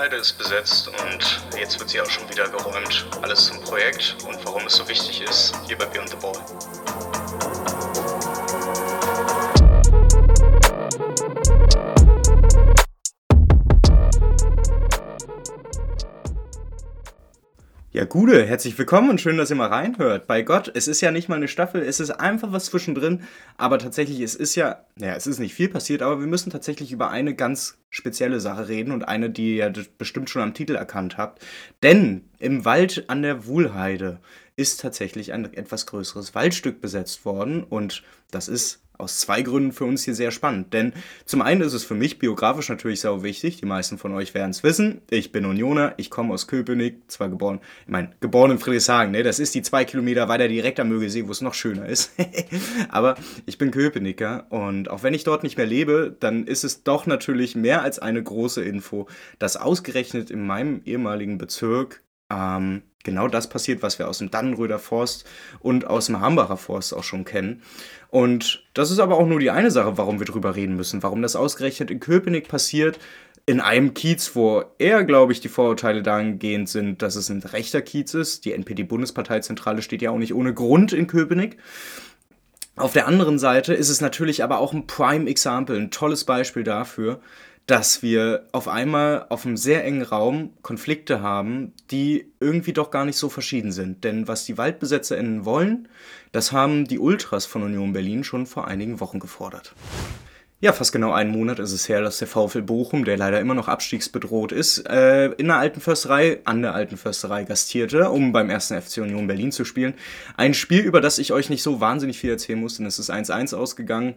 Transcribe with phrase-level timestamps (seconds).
[0.00, 3.06] Wuhlheide ist besetzt und jetzt wird sie auch schon wieder geräumt.
[3.20, 6.99] Alles zum Projekt und warum es so wichtig ist, hier bei Beyond the Ball.
[18.00, 20.26] Ja, Gude, herzlich willkommen und schön, dass ihr mal reinhört.
[20.26, 23.24] Bei Gott, es ist ja nicht mal eine Staffel, es ist einfach was zwischendrin,
[23.58, 26.92] aber tatsächlich, es ist ja, naja, es ist nicht viel passiert, aber wir müssen tatsächlich
[26.92, 31.18] über eine ganz spezielle Sache reden und eine, die ihr bestimmt schon am Titel erkannt
[31.18, 31.44] habt.
[31.82, 34.18] Denn im Wald an der Wuhlheide
[34.56, 39.84] ist tatsächlich ein etwas größeres Waldstück besetzt worden und das ist aus zwei Gründen für
[39.84, 40.72] uns hier sehr spannend.
[40.72, 40.92] Denn
[41.24, 43.56] zum einen ist es für mich biografisch natürlich sau wichtig.
[43.56, 45.00] Die meisten von euch werden es wissen.
[45.10, 49.22] Ich bin Unioner, ich komme aus Köpenick, zwar geboren, ich meine, geboren in Friedrichshagen, ne?
[49.22, 52.12] Das ist die zwei Kilometer weiter direkt am Mögesee, wo es noch schöner ist.
[52.88, 56.82] Aber ich bin Köpenicker und auch wenn ich dort nicht mehr lebe, dann ist es
[56.82, 63.28] doch natürlich mehr als eine große Info, dass ausgerechnet in meinem ehemaligen Bezirk ähm, genau
[63.28, 65.24] das passiert, was wir aus dem Dannenröder Forst
[65.60, 67.62] und aus dem Hambacher Forst auch schon kennen.
[68.08, 71.22] Und das ist aber auch nur die eine Sache, warum wir drüber reden müssen, warum
[71.22, 72.98] das ausgerechnet in Köpenick passiert,
[73.46, 77.82] in einem Kiez, wo eher, glaube ich, die Vorurteile dahingehend sind, dass es ein rechter
[77.82, 78.44] Kiez ist.
[78.44, 81.56] Die NPD-Bundesparteizentrale steht ja auch nicht ohne Grund in Köpenick.
[82.76, 86.62] Auf der anderen Seite ist es natürlich aber auch ein Prime Example, ein tolles Beispiel
[86.62, 87.20] dafür,
[87.70, 93.04] dass wir auf einmal auf einem sehr engen Raum Konflikte haben, die irgendwie doch gar
[93.04, 94.02] nicht so verschieden sind.
[94.02, 95.86] Denn was die WaldbesetzerInnen wollen,
[96.32, 99.72] das haben die Ultras von Union Berlin schon vor einigen Wochen gefordert.
[100.58, 103.54] Ja, fast genau einen Monat ist es her, dass der VfL Bochum, der leider immer
[103.54, 108.50] noch abstiegsbedroht ist, äh, in der Alten Försterei, an der Alten Försterei gastierte, um beim
[108.50, 109.94] ersten FC Union Berlin zu spielen.
[110.36, 113.10] Ein Spiel, über das ich euch nicht so wahnsinnig viel erzählen muss, denn es ist
[113.10, 114.16] 1-1 ausgegangen.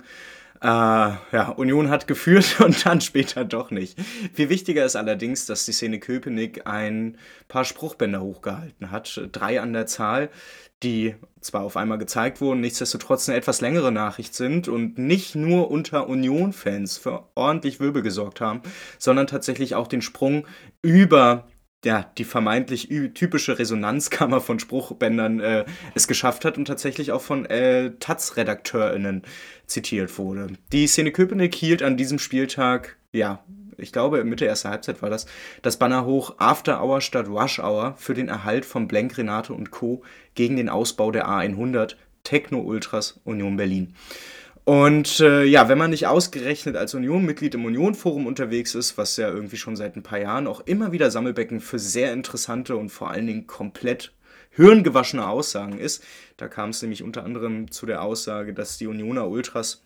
[0.64, 4.00] Äh, ja, Union hat geführt und dann später doch nicht.
[4.33, 7.18] Viel wichtiger ist allerdings, dass die Szene Köpenick ein
[7.50, 9.28] paar Spruchbänder hochgehalten hat.
[9.34, 10.29] Drei an der Zahl,
[10.81, 15.69] die zwar auf einmal gezeigt wurden, nichtsdestotrotz eine etwas längere Nachricht sind und nicht nur
[15.69, 18.62] unter Union-Fans für ordentlich Wirbel gesorgt haben,
[18.97, 20.47] sondern tatsächlich auch den Sprung
[20.81, 21.45] über
[21.85, 27.45] ja, die vermeintlich typische Resonanzkammer von Spruchbändern äh, es geschafft hat und tatsächlich auch von
[27.45, 29.23] äh, Taz-RedakteurInnen
[29.67, 30.47] zitiert wurde.
[30.71, 33.44] Die Szene Köpenick hielt an diesem Spieltag, ja,
[33.77, 35.25] ich glaube Mitte erster Halbzeit war das,
[35.61, 39.71] das Banner hoch After Hour statt Rush Hour für den Erhalt von Blank, Renate und
[39.71, 40.03] Co.
[40.35, 43.95] gegen den Ausbau der A100 Techno Ultras Union Berlin.
[44.66, 49.28] Und äh, ja, wenn man nicht ausgerechnet als Union-Mitglied im Union-Forum unterwegs ist, was ja
[49.28, 53.09] irgendwie schon seit ein paar Jahren auch immer wieder Sammelbecken für sehr interessante und vor
[53.12, 54.13] allen Dingen komplett
[54.51, 56.03] hirngewaschene Aussagen ist,
[56.38, 59.85] da kam es nämlich unter anderem zu der Aussage, dass die Unioner Ultras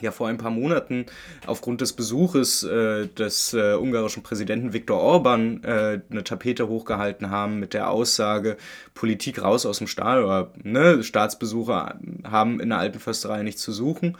[0.00, 1.06] ja vor ein paar Monaten
[1.46, 7.58] aufgrund des Besuches äh, des äh, ungarischen Präsidenten Viktor Orban äh, eine Tapete hochgehalten haben
[7.58, 8.56] mit der Aussage
[8.94, 13.72] Politik raus aus dem Stahl oder ne, Staatsbesucher haben in der alten Försterei nichts zu
[13.72, 14.16] suchen.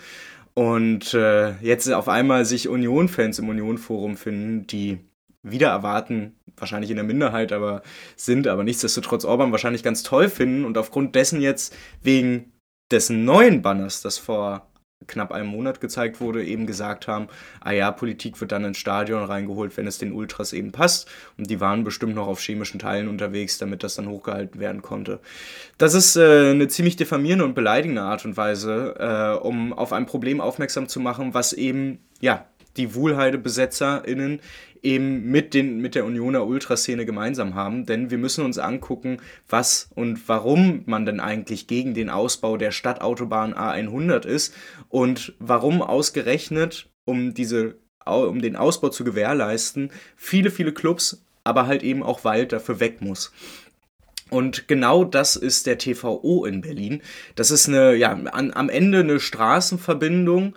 [0.54, 5.00] Und äh, jetzt auf einmal sich Union-Fans im Union-Forum finden, die
[5.42, 7.82] wieder erwarten, wahrscheinlich in der Minderheit, aber
[8.16, 12.52] sind, aber nichtsdestotrotz Orban wahrscheinlich ganz toll finden und aufgrund dessen jetzt wegen
[12.90, 14.66] dessen neuen Banners, das vor
[15.06, 17.28] knapp einem Monat gezeigt wurde, eben gesagt haben,
[17.60, 21.08] ah ja, Politik wird dann ins Stadion reingeholt, wenn es den Ultras eben passt.
[21.38, 25.20] Und die waren bestimmt noch auf chemischen Teilen unterwegs, damit das dann hochgehalten werden konnte.
[25.78, 30.06] Das ist äh, eine ziemlich diffamierende und beleidigende Art und Weise, äh, um auf ein
[30.06, 32.46] Problem aufmerksam zu machen, was eben, ja,
[32.76, 34.40] die Wuhlheide-BesetzerInnen
[34.86, 37.84] eben mit, den, mit der Unioner Ultraszene gemeinsam haben.
[37.84, 42.70] Denn wir müssen uns angucken, was und warum man denn eigentlich gegen den Ausbau der
[42.70, 44.54] Stadtautobahn A100 ist
[44.88, 51.82] und warum ausgerechnet, um, diese, um den Ausbau zu gewährleisten, viele, viele Clubs, aber halt
[51.82, 53.32] eben auch Wald dafür weg muss.
[54.28, 57.00] Und genau das ist der TVO in Berlin.
[57.36, 60.56] Das ist eine, ja, an, am Ende eine Straßenverbindung,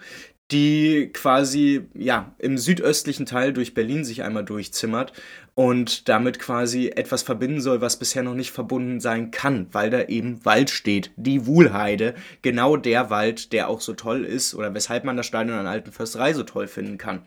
[0.52, 5.14] die quasi ja im südöstlichen Teil durch Berlin sich einmal durchzimmert
[5.60, 10.04] und damit quasi etwas verbinden soll, was bisher noch nicht verbunden sein kann, weil da
[10.04, 15.04] eben Wald steht, die Wuhlheide, genau der Wald, der auch so toll ist oder weshalb
[15.04, 17.24] man das Stadion an Alten Försterei so toll finden kann.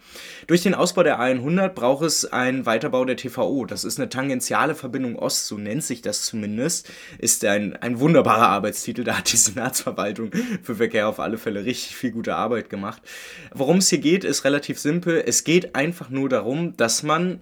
[0.47, 3.67] Durch den Ausbau der A100 braucht es einen Weiterbau der TVO.
[3.67, 6.91] Das ist eine tangentiale Verbindung Ost, so nennt sich das zumindest.
[7.19, 10.31] Ist ein, ein wunderbarer Arbeitstitel, da hat die Senatsverwaltung
[10.63, 13.03] für Verkehr auf alle Fälle richtig viel gute Arbeit gemacht.
[13.53, 15.23] Worum es hier geht, ist relativ simpel.
[15.27, 17.41] Es geht einfach nur darum, dass man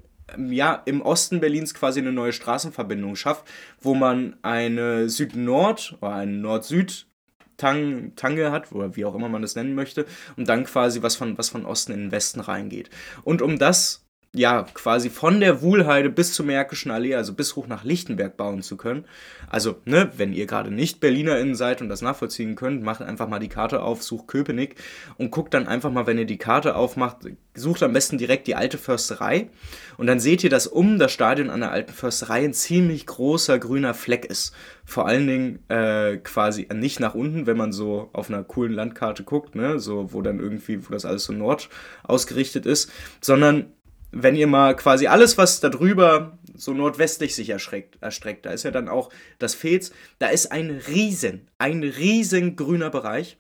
[0.49, 3.45] ja, im Osten Berlins quasi eine neue Straßenverbindung schafft,
[3.81, 7.07] wo man eine Süd-Nord oder eine Nord-Süd
[7.57, 10.07] Tang, Tange hat, oder wie auch immer man das nennen möchte,
[10.37, 12.89] und dann quasi was von, was von Osten in den Westen reingeht.
[13.23, 17.67] Und um das ja, quasi von der Wuhlheide bis zur Märkischen Allee, also bis hoch
[17.67, 19.05] nach Lichtenberg bauen zu können.
[19.49, 23.41] Also, ne, wenn ihr gerade nicht BerlinerInnen seid und das nachvollziehen könnt, macht einfach mal
[23.41, 24.77] die Karte auf, sucht Köpenick
[25.19, 28.55] und guckt dann einfach mal, wenn ihr die Karte aufmacht, sucht am besten direkt die
[28.55, 29.51] alte Försterei
[29.97, 33.59] und dann seht ihr, dass um das Stadion an der alten Försterei ein ziemlich großer
[33.59, 34.55] grüner Fleck ist.
[34.85, 39.25] Vor allen Dingen äh, quasi nicht nach unten, wenn man so auf einer coolen Landkarte
[39.25, 41.69] guckt, ne, so wo dann irgendwie, wo das alles so nord
[42.05, 43.73] ausgerichtet ist, sondern
[44.13, 48.65] wenn ihr mal quasi alles, was da drüber so nordwestlich sich erstreckt, erstreckt, da ist
[48.65, 53.39] ja dann auch das Fels, da ist ein riesen, ein riesen grüner Bereich,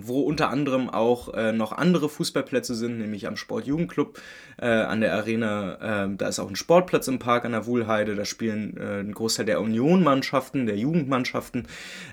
[0.00, 4.20] wo unter anderem auch äh, noch andere Fußballplätze sind, nämlich am Sportjugendclub
[4.58, 6.04] äh, an der Arena.
[6.04, 9.12] Äh, da ist auch ein Sportplatz im Park an der Wuhlheide, da spielen äh, ein
[9.12, 11.66] Großteil der Union-Mannschaften, der Jugendmannschaften.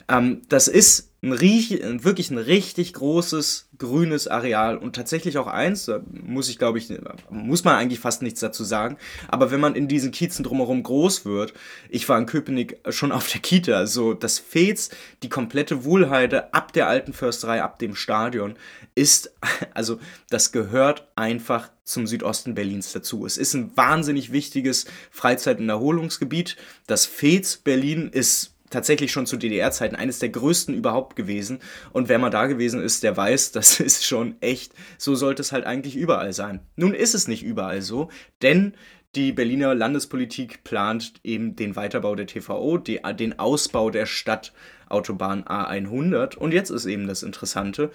[0.09, 6.01] Ähm, das ist ein, wirklich ein richtig großes grünes Areal und tatsächlich auch eins, da
[6.09, 6.93] muss ich glaube ich,
[7.29, 11.25] muss man eigentlich fast nichts dazu sagen, aber wenn man in diesen Kiezen drumherum groß
[11.25, 11.53] wird,
[11.89, 14.89] ich war in Köpenick schon auf der Kita, also das Fez,
[15.23, 18.55] die komplette Wohlheide ab der alten Försterei, ab dem Stadion,
[18.95, 19.35] ist,
[19.73, 19.99] also
[20.29, 23.25] das gehört einfach zum Südosten Berlins dazu.
[23.25, 26.57] Es ist ein wahnsinnig wichtiges Freizeit- und Erholungsgebiet.
[26.87, 31.59] Das Fez Berlin ist tatsächlich schon zu DDR-Zeiten eines der größten überhaupt gewesen.
[31.91, 35.51] Und wer mal da gewesen ist, der weiß, das ist schon echt, so sollte es
[35.51, 36.61] halt eigentlich überall sein.
[36.75, 38.09] Nun ist es nicht überall so,
[38.41, 38.73] denn
[39.15, 46.35] die Berliner Landespolitik plant eben den Weiterbau der TVO, die, den Ausbau der Stadtautobahn A100.
[46.35, 47.91] Und jetzt ist eben das Interessante,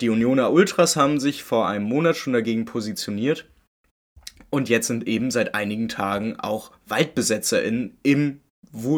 [0.00, 3.46] die Unioner Ultras haben sich vor einem Monat schon dagegen positioniert.
[4.50, 8.40] Und jetzt sind eben seit einigen Tagen auch WaldbesetzerInnen im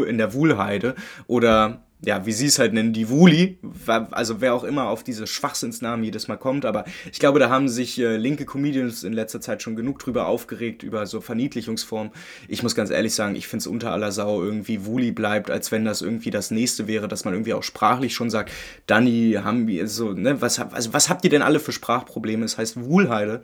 [0.02, 0.94] in der Wuhlheide
[1.26, 5.26] oder ja, wie sie es halt nennen, die Wuli, also wer auch immer auf diese
[5.26, 9.40] Schwachsinnsnamen jedes Mal kommt, aber ich glaube, da haben sich äh, linke Comedians in letzter
[9.40, 12.12] Zeit schon genug drüber aufgeregt, über so Verniedlichungsformen.
[12.48, 15.72] Ich muss ganz ehrlich sagen, ich finde es unter aller Sau irgendwie Wuli bleibt, als
[15.72, 18.52] wenn das irgendwie das nächste wäre, dass man irgendwie auch sprachlich schon sagt,
[18.86, 22.44] Danny, haben wir so, ne, was, also was habt ihr denn alle für Sprachprobleme?
[22.44, 23.42] Es heißt Wuhlheide.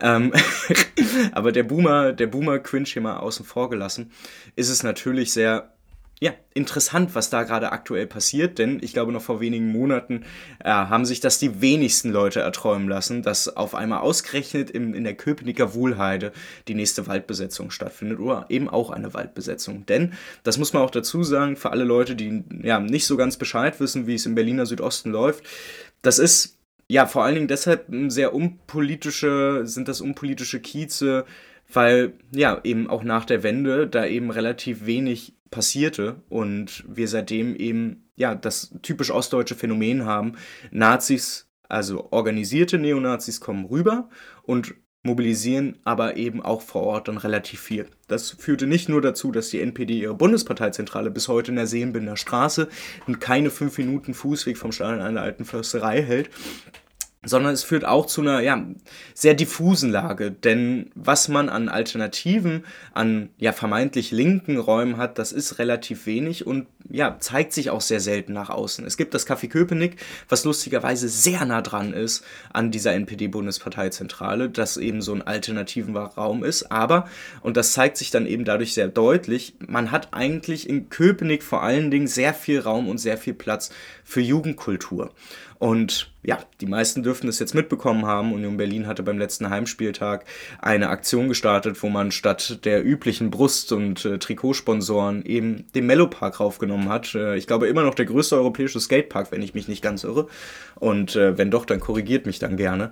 [0.00, 0.32] Ähm,
[1.32, 4.10] aber der Boomer, der Boomer-Quinch hier mal außen vor gelassen,
[4.56, 5.73] ist es natürlich sehr
[6.24, 10.24] ja, interessant, was da gerade aktuell passiert, denn ich glaube, noch vor wenigen Monaten
[10.64, 15.04] äh, haben sich das die wenigsten Leute erträumen lassen, dass auf einmal ausgerechnet im, in
[15.04, 16.32] der Köpenicker Wohlheide
[16.66, 19.84] die nächste Waldbesetzung stattfindet oder eben auch eine Waldbesetzung.
[19.84, 23.36] Denn, das muss man auch dazu sagen, für alle Leute, die ja nicht so ganz
[23.36, 25.44] Bescheid wissen, wie es im Berliner Südosten läuft,
[26.00, 26.56] das ist
[26.88, 31.26] ja vor allen Dingen deshalb sehr unpolitische, sind das unpolitische Kieze,
[31.74, 37.54] weil ja eben auch nach der Wende da eben relativ wenig passierte und wir seitdem
[37.56, 40.32] eben ja das typisch ostdeutsche Phänomen haben.
[40.70, 44.08] Nazis, also organisierte Neonazis kommen rüber
[44.42, 44.74] und
[45.04, 47.86] mobilisieren aber eben auch vor Ort dann relativ viel.
[48.08, 52.16] Das führte nicht nur dazu, dass die NPD ihre Bundesparteizentrale bis heute in der Seelenbinder
[52.16, 52.68] Straße
[53.06, 56.30] und keine fünf Minuten Fußweg vom Stadion einer alten Försterei hält,
[57.24, 58.64] sondern es führt auch zu einer ja,
[59.14, 60.30] sehr diffusen Lage.
[60.30, 66.46] Denn was man an Alternativen, an ja, vermeintlich linken Räumen hat, das ist relativ wenig
[66.46, 68.84] und ja, zeigt sich auch sehr selten nach außen.
[68.86, 69.96] Es gibt das Café Köpenick,
[70.28, 76.44] was lustigerweise sehr nah dran ist an dieser NPD-Bundesparteizentrale, das eben so ein alternativen Raum
[76.44, 76.70] ist.
[76.70, 77.08] Aber,
[77.40, 81.62] und das zeigt sich dann eben dadurch sehr deutlich, man hat eigentlich in Köpenick vor
[81.62, 83.70] allen Dingen sehr viel Raum und sehr viel Platz
[84.04, 85.12] für Jugendkultur.
[85.58, 88.32] Und ja, die meisten dürften es jetzt mitbekommen haben.
[88.32, 90.24] Union Berlin hatte beim letzten Heimspieltag
[90.60, 96.40] eine Aktion gestartet, wo man statt der üblichen Brust- und äh, Trikotsponsoren eben den Mellopark
[96.40, 97.14] raufgenommen hat.
[97.14, 100.28] Äh, ich glaube immer noch der größte europäische Skatepark, wenn ich mich nicht ganz irre.
[100.76, 102.90] Und äh, wenn doch, dann korrigiert mich dann gerne.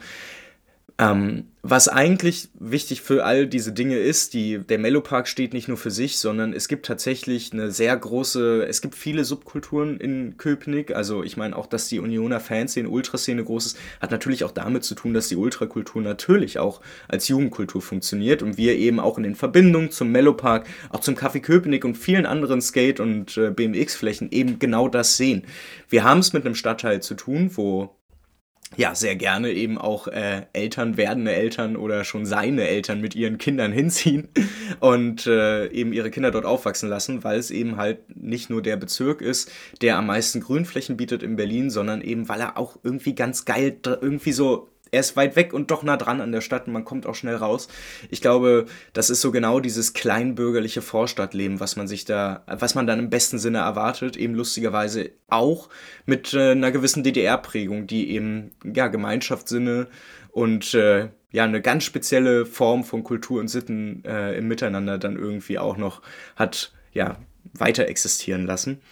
[1.10, 5.76] Ähm, was eigentlich wichtig für all diese Dinge ist, die, der Mellopark steht nicht nur
[5.76, 10.94] für sich, sondern es gibt tatsächlich eine sehr große, es gibt viele Subkulturen in Köpenick.
[10.94, 14.82] Also ich meine auch, dass die Unioner Fanszene, Ultraszene groß ist, hat natürlich auch damit
[14.82, 19.22] zu tun, dass die Ultrakultur natürlich auch als Jugendkultur funktioniert und wir eben auch in
[19.22, 24.32] den Verbindungen zum Mellopark, auch zum Café Köpenick und vielen anderen Skate- und äh, BMX-Flächen
[24.32, 25.44] eben genau das sehen.
[25.88, 27.96] Wir haben es mit einem Stadtteil zu tun, wo
[28.76, 33.38] ja, sehr gerne eben auch äh, Eltern, werdende Eltern oder schon seine Eltern mit ihren
[33.38, 34.28] Kindern hinziehen
[34.80, 38.76] und äh, eben ihre Kinder dort aufwachsen lassen, weil es eben halt nicht nur der
[38.76, 39.50] Bezirk ist,
[39.80, 43.76] der am meisten Grünflächen bietet in Berlin, sondern eben weil er auch irgendwie ganz geil,
[43.84, 46.84] irgendwie so er ist weit weg und doch nah dran an der Stadt und man
[46.84, 47.66] kommt auch schnell raus.
[48.10, 52.86] Ich glaube, das ist so genau dieses kleinbürgerliche Vorstadtleben, was man sich da, was man
[52.86, 55.70] dann im besten Sinne erwartet, eben lustigerweise auch
[56.04, 59.88] mit äh, einer gewissen DDR-Prägung, die eben ja Gemeinschaftssinne
[60.30, 65.16] und äh, ja eine ganz spezielle Form von Kultur und Sitten äh, im Miteinander dann
[65.16, 66.02] irgendwie auch noch
[66.36, 67.16] hat ja
[67.54, 68.82] weiter existieren lassen.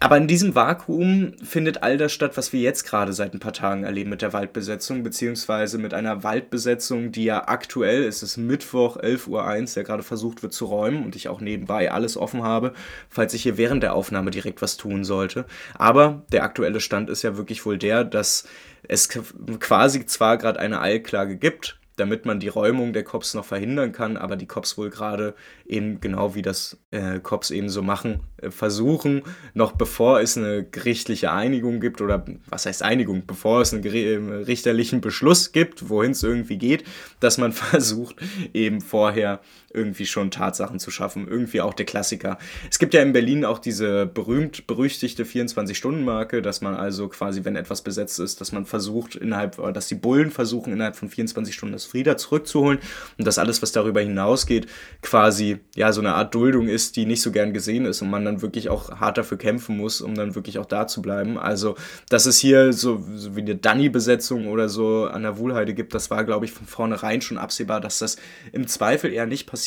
[0.00, 3.52] Aber in diesem Vakuum findet all das statt, was wir jetzt gerade seit ein paar
[3.52, 8.96] Tagen erleben mit der Waldbesetzung, beziehungsweise mit einer Waldbesetzung, die ja aktuell, es ist Mittwoch
[8.96, 12.74] 11.01 Uhr, der gerade versucht wird zu räumen und ich auch nebenbei alles offen habe,
[13.10, 15.46] falls ich hier während der Aufnahme direkt was tun sollte.
[15.74, 18.46] Aber der aktuelle Stand ist ja wirklich wohl der, dass
[18.86, 23.92] es quasi zwar gerade eine Eilklage gibt, damit man die Räumung der Cops noch verhindern
[23.92, 25.34] kann, aber die Cops wohl gerade
[25.66, 29.22] eben genau wie das äh, Cops eben so machen, äh, versuchen,
[29.54, 34.34] noch bevor es eine gerichtliche Einigung gibt oder was heißt Einigung, bevor es einen äh,
[34.44, 36.84] richterlichen Beschluss gibt, wohin es irgendwie geht,
[37.20, 38.16] dass man versucht,
[38.54, 39.40] eben vorher
[39.72, 41.28] irgendwie schon Tatsachen zu schaffen.
[41.28, 42.38] Irgendwie auch der Klassiker.
[42.70, 47.56] Es gibt ja in Berlin auch diese berühmt berüchtigte 24-Stunden-Marke, dass man also quasi, wenn
[47.56, 51.74] etwas besetzt ist, dass man versucht, innerhalb, dass die Bullen versuchen, innerhalb von 24 Stunden
[51.74, 52.78] das Frieda zurückzuholen
[53.18, 54.66] und dass alles, was darüber hinausgeht,
[55.02, 58.24] quasi ja so eine Art Duldung ist, die nicht so gern gesehen ist und man
[58.24, 61.38] dann wirklich auch hart dafür kämpfen muss, um dann wirklich auch da zu bleiben.
[61.38, 61.76] Also,
[62.08, 66.10] dass es hier so, so wie eine Danny-Besetzung oder so an der Wohlheide gibt, das
[66.10, 68.16] war, glaube ich, von vornherein schon absehbar, dass das
[68.52, 69.57] im Zweifel eher nicht passiert.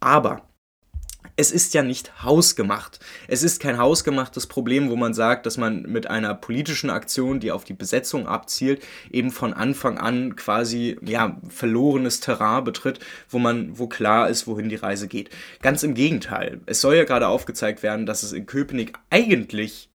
[0.00, 0.42] Aber
[1.36, 3.00] es ist ja nicht hausgemacht.
[3.26, 7.52] Es ist kein hausgemachtes Problem, wo man sagt, dass man mit einer politischen Aktion, die
[7.52, 12.98] auf die Besetzung abzielt, eben von Anfang an quasi ja verlorenes Terrain betritt,
[13.30, 15.30] wo man wo klar ist, wohin die Reise geht.
[15.62, 16.60] Ganz im Gegenteil.
[16.66, 19.91] Es soll ja gerade aufgezeigt werden, dass es in Köpenick eigentlich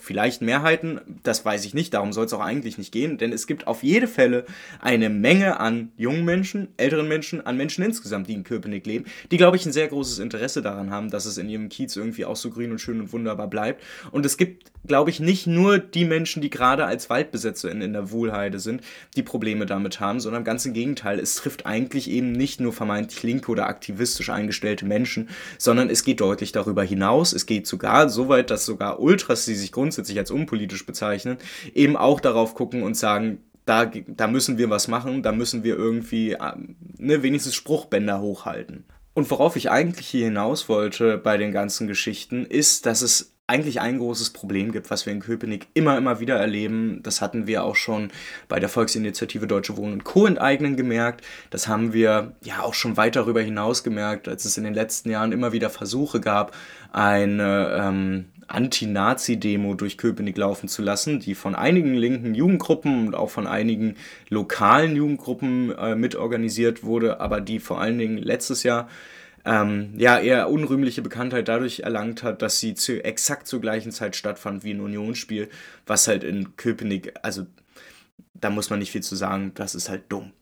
[0.00, 3.46] vielleicht Mehrheiten, das weiß ich nicht, darum soll es auch eigentlich nicht gehen, denn es
[3.46, 4.46] gibt auf jede Fälle
[4.80, 9.36] eine Menge an jungen Menschen, älteren Menschen, an Menschen insgesamt, die in Köpenick leben, die,
[9.36, 12.36] glaube ich, ein sehr großes Interesse daran haben, dass es in ihrem Kiez irgendwie auch
[12.36, 13.82] so grün und schön und wunderbar bleibt.
[14.10, 17.92] Und es gibt, glaube ich, nicht nur die Menschen, die gerade als Waldbesetzer in, in
[17.92, 18.82] der Wohlheide sind,
[19.16, 23.22] die Probleme damit haben, sondern ganz im Gegenteil, es trifft eigentlich eben nicht nur vermeintlich
[23.22, 27.32] linke oder aktivistisch eingestellte Menschen, sondern es geht deutlich darüber hinaus.
[27.32, 31.38] Es geht sogar so weit, dass sogar Ultras die sich grundsätzlich als unpolitisch bezeichnen,
[31.74, 35.76] eben auch darauf gucken und sagen, da, da müssen wir was machen, da müssen wir
[35.76, 38.84] irgendwie ähm, ne, wenigstens Spruchbänder hochhalten.
[39.14, 43.80] Und worauf ich eigentlich hier hinaus wollte bei den ganzen Geschichten, ist, dass es eigentlich
[43.80, 47.00] ein großes Problem gibt, was wir in Köpenick immer, immer wieder erleben.
[47.02, 48.10] Das hatten wir auch schon
[48.48, 50.26] bei der Volksinitiative Deutsche Wohnen und Co.
[50.26, 51.22] enteignen gemerkt.
[51.50, 55.10] Das haben wir ja auch schon weit darüber hinaus gemerkt, als es in den letzten
[55.10, 56.56] Jahren immer wieder Versuche gab,
[56.90, 63.30] eine ähm, Anti-Nazi-Demo durch Köpenick laufen zu lassen, die von einigen linken Jugendgruppen und auch
[63.30, 63.96] von einigen
[64.30, 68.88] lokalen Jugendgruppen äh, mitorganisiert wurde, aber die vor allen Dingen letztes Jahr
[69.44, 74.16] ähm, ja eher unrühmliche Bekanntheit dadurch erlangt hat, dass sie zu, exakt zur gleichen Zeit
[74.16, 75.48] stattfand wie ein Unionsspiel,
[75.86, 77.46] was halt in Köpenick, also
[78.34, 80.32] da muss man nicht viel zu sagen, das ist halt dumm.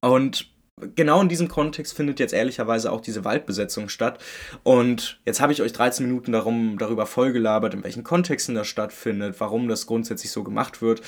[0.00, 0.50] Und
[0.94, 4.18] genau in diesem Kontext findet jetzt ehrlicherweise auch diese Waldbesetzung statt.
[4.62, 9.36] Und jetzt habe ich euch 13 Minuten darum, darüber vollgelabert, in welchen Kontexten das stattfindet,
[9.38, 11.02] warum das grundsätzlich so gemacht wird.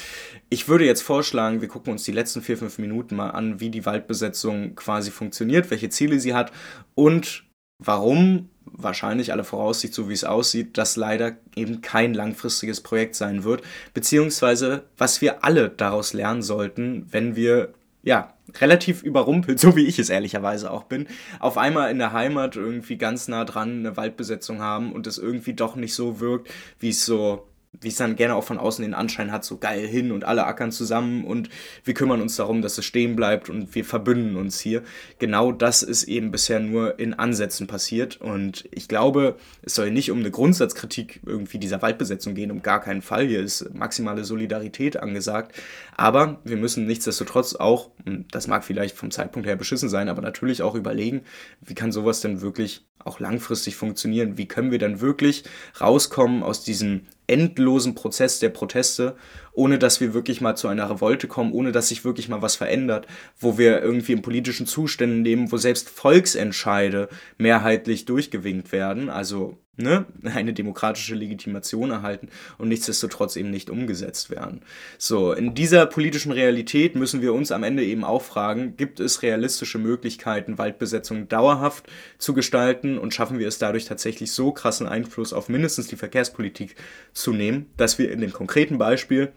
[0.48, 3.70] Ich würde jetzt vorschlagen, wir gucken uns die letzten 4, 5 Minuten mal an, wie
[3.70, 6.52] die Waldbesetzung quasi funktioniert, welche Ziele sie hat
[6.94, 7.44] und
[7.78, 13.42] warum wahrscheinlich alle Voraussicht, so wie es aussieht, das leider eben kein langfristiges Projekt sein
[13.44, 13.62] wird,
[13.94, 19.98] beziehungsweise was wir alle daraus lernen sollten, wenn wir ja, relativ überrumpelt, so wie ich
[19.98, 21.06] es ehrlicherweise auch bin,
[21.38, 25.54] auf einmal in der Heimat irgendwie ganz nah dran eine Waldbesetzung haben und es irgendwie
[25.54, 28.94] doch nicht so wirkt, wie es so wie es dann gerne auch von außen den
[28.94, 31.48] Anschein hat, so geil hin und alle ackern zusammen und
[31.84, 34.82] wir kümmern uns darum, dass es stehen bleibt und wir verbünden uns hier.
[35.18, 40.10] Genau das ist eben bisher nur in Ansätzen passiert und ich glaube, es soll nicht
[40.10, 43.26] um eine Grundsatzkritik irgendwie dieser Waldbesetzung gehen, um gar keinen Fall.
[43.26, 45.54] Hier ist maximale Solidarität angesagt,
[45.96, 47.90] aber wir müssen nichtsdestotrotz auch,
[48.32, 51.22] das mag vielleicht vom Zeitpunkt her beschissen sein, aber natürlich auch überlegen,
[51.60, 54.36] wie kann sowas denn wirklich auch langfristig funktionieren?
[54.36, 55.44] Wie können wir dann wirklich
[55.80, 59.16] rauskommen aus diesem endlosen Prozess der Proteste,
[59.52, 62.56] ohne dass wir wirklich mal zu einer Revolte kommen, ohne dass sich wirklich mal was
[62.56, 63.06] verändert,
[63.38, 70.06] wo wir irgendwie in politischen Zuständen leben, wo selbst Volksentscheide mehrheitlich durchgewinkt werden, also ne,
[70.24, 72.28] eine demokratische Legitimation erhalten
[72.58, 74.60] und nichtsdestotrotz eben nicht umgesetzt werden.
[74.98, 79.22] So, in dieser politischen Realität müssen wir uns am Ende eben auch fragen, gibt es
[79.22, 81.86] realistische Möglichkeiten, Waldbesetzung dauerhaft
[82.18, 86.76] zu gestalten und schaffen wir es dadurch tatsächlich so krassen Einfluss auf mindestens die Verkehrspolitik
[87.12, 89.32] zu nehmen, dass wir in dem konkreten Beispiel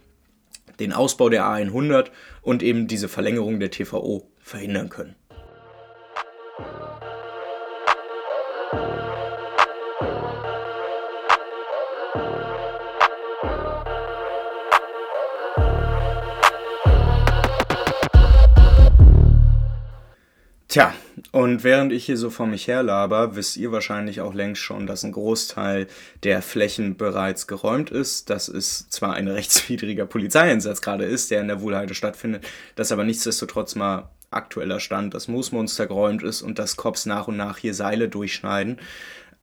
[0.79, 2.07] den Ausbau der A100
[2.41, 5.15] und eben diese Verlängerung der TVO verhindern können.
[20.73, 20.91] Tja,
[21.31, 24.87] und während ich hier so vor mich her laber, wisst ihr wahrscheinlich auch längst schon,
[24.87, 25.85] dass ein Großteil
[26.23, 28.31] der Flächen bereits geräumt ist.
[28.31, 33.03] Dass es zwar ein rechtswidriger Polizeieinsatz gerade ist, der in der Wohlheide stattfindet, dass aber
[33.03, 37.75] nichtsdestotrotz mal aktueller Stand, das Moosmonster geräumt ist und dass Cops nach und nach hier
[37.75, 38.79] Seile durchschneiden.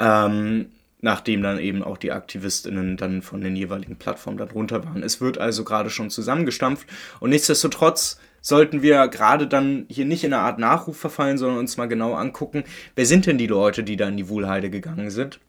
[0.00, 5.04] Ähm, nachdem dann eben auch die AktivistInnen dann von den jeweiligen Plattformen darunter waren.
[5.04, 6.88] Es wird also gerade schon zusammengestampft
[7.20, 11.76] und nichtsdestotrotz sollten wir gerade dann hier nicht in eine Art Nachruf verfallen, sondern uns
[11.76, 15.40] mal genau angucken, wer sind denn die Leute, die da in die Wohlheide gegangen sind?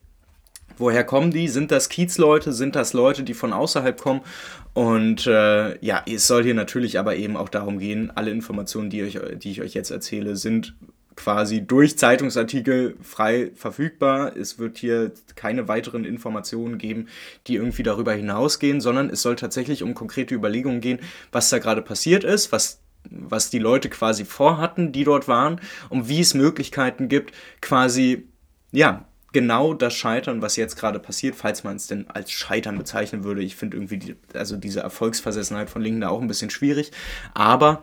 [0.78, 1.48] Woher kommen die?
[1.48, 2.54] Sind das Kiezleute?
[2.54, 4.22] Sind das Leute, die von außerhalb kommen?
[4.74, 9.04] Und äh, ja, es soll hier natürlich aber eben auch darum gehen, alle Informationen, die,
[9.04, 10.74] euch, die ich euch jetzt erzähle, sind
[11.16, 14.36] quasi durch Zeitungsartikel frei verfügbar.
[14.36, 17.08] Es wird hier keine weiteren Informationen geben,
[17.48, 21.00] die irgendwie darüber hinausgehen, sondern es soll tatsächlich um konkrete Überlegungen gehen,
[21.32, 26.08] was da gerade passiert ist, was was die Leute quasi vorhatten, die dort waren, und
[26.08, 28.28] wie es Möglichkeiten gibt, quasi,
[28.72, 33.24] ja, genau das Scheitern, was jetzt gerade passiert, falls man es denn als Scheitern bezeichnen
[33.24, 33.42] würde.
[33.42, 36.92] Ich finde irgendwie, die, also diese Erfolgsversessenheit von Linken da auch ein bisschen schwierig,
[37.34, 37.82] aber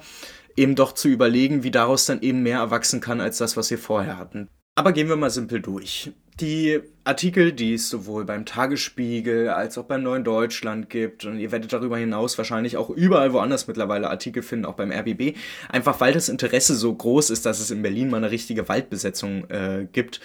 [0.58, 3.78] eben doch zu überlegen, wie daraus dann eben mehr erwachsen kann als das, was wir
[3.78, 4.48] vorher hatten.
[4.78, 6.12] Aber gehen wir mal simpel durch.
[6.38, 11.24] Die Artikel, die es sowohl beim Tagesspiegel als auch beim Neuen Deutschland gibt.
[11.24, 15.36] Und ihr werdet darüber hinaus wahrscheinlich auch überall woanders mittlerweile Artikel finden, auch beim RBB.
[15.68, 19.50] Einfach weil das Interesse so groß ist, dass es in Berlin mal eine richtige Waldbesetzung
[19.50, 20.20] äh, gibt,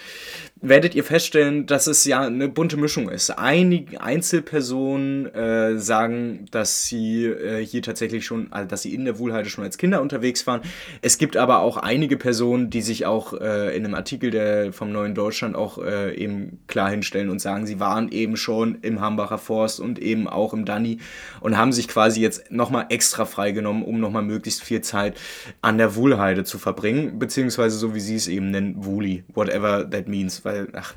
[0.64, 3.30] werdet ihr feststellen, dass es ja eine bunte Mischung ist.
[3.30, 9.18] Einige Einzelpersonen äh, sagen, dass sie äh, hier tatsächlich schon, also dass sie in der
[9.18, 10.62] Wohlheide schon als Kinder unterwegs waren.
[11.02, 14.90] Es gibt aber auch einige Personen, die sich auch äh, in einem Artikel der, vom
[14.90, 19.38] Neuen Deutschland auch äh, eben klar hinstellen und sagen, sie waren eben schon im Hambacher
[19.38, 20.98] Forst und eben auch im Danny
[21.40, 25.18] und haben sich quasi jetzt nochmal extra freigenommen, um nochmal möglichst viel Zeit
[25.60, 30.08] an der Wohlheide zu verbringen, beziehungsweise so wie sie es eben nennen, Wuli, whatever that
[30.08, 30.94] means, weil, ach,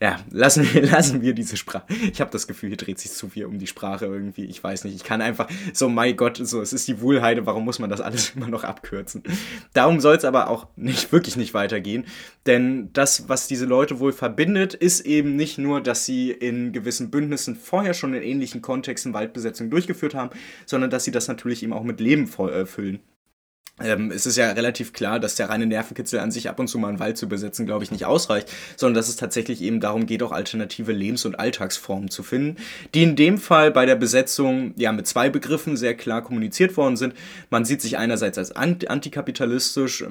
[0.00, 1.86] ja, lassen wir, lassen wir diese Sprache.
[2.12, 4.84] Ich habe das Gefühl, hier dreht sich zu viel um die Sprache irgendwie, ich weiß
[4.84, 7.90] nicht, ich kann einfach, so, mein Gott, so, es ist die Wohlheide, warum muss man
[7.90, 9.22] das alles immer noch abkürzen?
[9.72, 12.06] Darum soll es aber auch nicht, wirklich nicht weitergehen,
[12.46, 17.10] denn das, was diese Leute wohl verbindet, ist eben nicht nur, dass sie in gewissen
[17.10, 20.30] Bündnissen vorher schon in ähnlichen Kontexten Waldbesetzung durchgeführt haben,
[20.66, 23.00] sondern dass sie das natürlich eben auch mit Leben äh, füllen.
[23.82, 26.78] Ähm, es ist ja relativ klar, dass der reine Nervenkitzel an sich ab und zu
[26.78, 30.06] mal einen Wald zu besetzen, glaube ich, nicht ausreicht, sondern dass es tatsächlich eben darum
[30.06, 32.56] geht, auch alternative Lebens- und Alltagsformen zu finden,
[32.94, 36.96] die in dem Fall bei der Besetzung ja mit zwei Begriffen sehr klar kommuniziert worden
[36.96, 37.14] sind.
[37.50, 40.04] Man sieht sich einerseits als antikapitalistisch,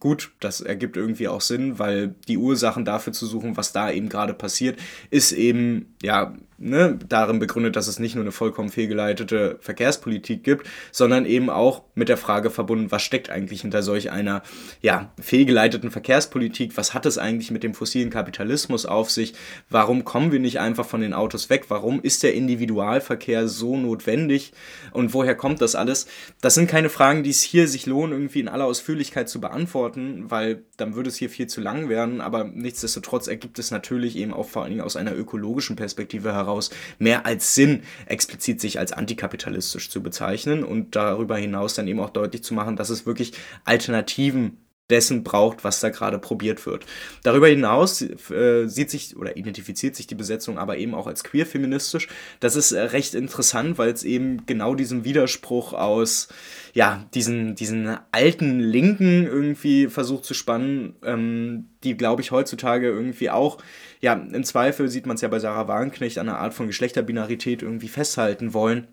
[0.00, 4.08] gut, das ergibt irgendwie auch Sinn, weil die Ursachen dafür zu suchen, was da eben
[4.08, 4.78] gerade passiert,
[5.10, 10.66] ist eben ja ne, darin begründet, dass es nicht nur eine vollkommen fehlgeleitete Verkehrspolitik gibt,
[10.92, 14.42] sondern eben auch mit der Frage verbunden, was steckt eigentlich hinter solch einer
[14.80, 19.34] ja, fehlgeleiteten Verkehrspolitik, was hat es eigentlich mit dem fossilen Kapitalismus auf sich,
[19.68, 24.52] warum kommen wir nicht einfach von den Autos weg, warum ist der Individualverkehr so notwendig?
[24.92, 26.06] Und woher kommt das alles?
[26.40, 30.30] Das sind keine Fragen, die es hier sich lohnen, irgendwie in aller Ausführlichkeit zu beantworten,
[30.30, 34.32] weil dann würde es hier viel zu lang werden, aber nichtsdestotrotz ergibt es natürlich eben
[34.32, 38.78] auch vor allen Dingen aus einer ökologischen Perspektive heraus heraus mehr als Sinn, explizit sich
[38.78, 43.06] als antikapitalistisch zu bezeichnen und darüber hinaus dann eben auch deutlich zu machen, dass es
[43.06, 43.32] wirklich
[43.64, 44.58] Alternativen
[44.90, 46.84] dessen braucht, was da gerade probiert wird.
[47.22, 52.08] Darüber hinaus äh, sieht sich oder identifiziert sich die Besetzung aber eben auch als queer-feministisch.
[52.40, 56.28] Das ist äh, recht interessant, weil es eben genau diesen Widerspruch aus,
[56.74, 63.30] ja, diesen, diesen alten Linken irgendwie versucht zu spannen, ähm, die, glaube ich, heutzutage irgendwie
[63.30, 63.58] auch,
[64.04, 67.62] ja, im Zweifel sieht man es ja bei Sarah Wagenknecht an einer Art von Geschlechterbinarität
[67.62, 68.86] irgendwie festhalten wollen.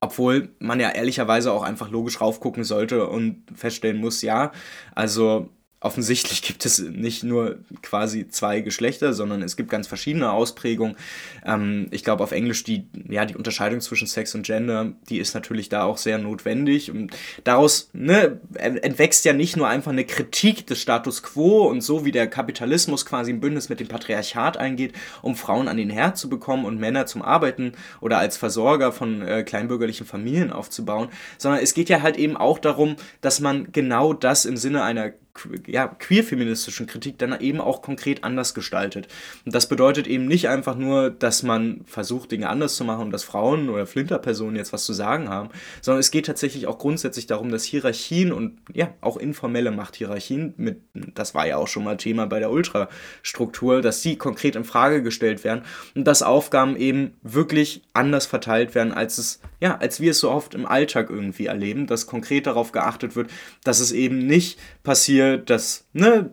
[0.00, 4.52] Obwohl man ja ehrlicherweise auch einfach logisch raufgucken sollte und feststellen muss, ja,
[4.94, 5.50] also
[5.82, 10.96] offensichtlich gibt es nicht nur quasi zwei Geschlechter, sondern es gibt ganz verschiedene Ausprägungen.
[11.44, 15.34] Ähm, ich glaube, auf Englisch die, ja, die Unterscheidung zwischen Sex und Gender, die ist
[15.34, 16.90] natürlich da auch sehr notwendig.
[16.90, 17.12] Und
[17.44, 22.12] daraus ne, entwächst ja nicht nur einfach eine Kritik des Status quo und so, wie
[22.12, 26.28] der Kapitalismus quasi im Bündnis mit dem Patriarchat eingeht, um Frauen an den Herd zu
[26.28, 31.74] bekommen und Männer zum Arbeiten oder als Versorger von äh, kleinbürgerlichen Familien aufzubauen, sondern es
[31.74, 35.12] geht ja halt eben auch darum, dass man genau das im Sinne einer
[35.66, 39.08] ja, queer-feministischen Kritik dann eben auch konkret anders gestaltet.
[39.46, 43.10] Und das bedeutet eben nicht einfach nur, dass man versucht, Dinge anders zu machen und
[43.12, 45.48] dass Frauen oder Flinterpersonen jetzt was zu sagen haben,
[45.80, 50.82] sondern es geht tatsächlich auch grundsätzlich darum, dass Hierarchien und ja, auch informelle Machthierarchien, mit,
[50.92, 55.02] das war ja auch schon mal Thema bei der Ultrastruktur, dass die konkret in Frage
[55.02, 55.62] gestellt werden
[55.94, 60.30] und dass Aufgaben eben wirklich anders verteilt werden, als es, ja, als wir es so
[60.30, 63.30] oft im Alltag irgendwie erleben, dass konkret darauf geachtet wird,
[63.64, 66.30] dass es eben nicht passiert, dass, ne,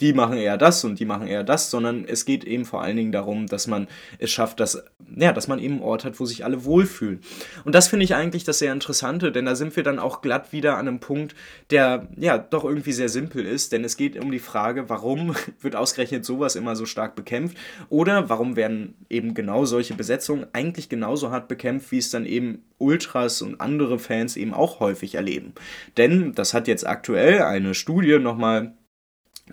[0.00, 2.96] die machen eher das und die machen eher das, sondern es geht eben vor allen
[2.96, 3.86] Dingen darum, dass man
[4.18, 4.82] es schafft, dass,
[5.16, 7.20] ja, dass man eben einen Ort hat, wo sich alle wohlfühlen.
[7.64, 10.52] Und das finde ich eigentlich das sehr Interessante, denn da sind wir dann auch glatt
[10.52, 11.34] wieder an einem Punkt,
[11.70, 15.76] der ja doch irgendwie sehr simpel ist, denn es geht um die Frage, warum wird
[15.76, 17.56] ausgerechnet sowas immer so stark bekämpft
[17.88, 22.64] oder warum werden eben genau solche Besetzungen eigentlich genauso hart bekämpft, wie es dann eben
[22.78, 25.52] Ultras und andere Fans eben auch häufig erleben.
[25.96, 28.72] Denn das hat jetzt aktuell eine Studie nochmal